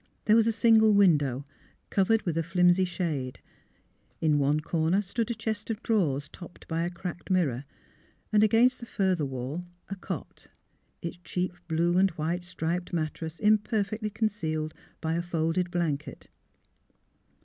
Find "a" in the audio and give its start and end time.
0.47-0.51, 2.35-2.41, 5.29-5.35, 6.83-6.89, 9.89-9.95, 15.13-15.21